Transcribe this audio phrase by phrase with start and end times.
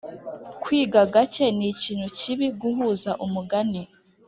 [0.63, 3.81] kwiga gake nikintu kibi guhuza umugani